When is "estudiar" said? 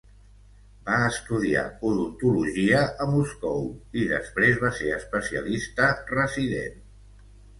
1.09-1.65